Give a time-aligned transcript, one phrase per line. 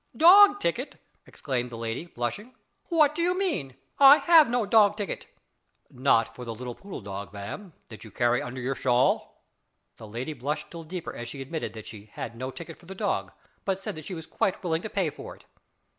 [0.17, 2.55] "Dog ticket!" exclaimed the lady, blushing;
[2.85, 3.75] "what do you mean?
[3.99, 5.27] I have no dog ticket."
[5.91, 9.43] "Not for the little poodle dog, ma'am, that you carry under your shawl?"
[9.97, 12.95] The lady blushed still deeper as she admitted that she had no ticket for the
[12.95, 13.31] dog,
[13.63, 15.45] but said that she was quite willing to pay for it.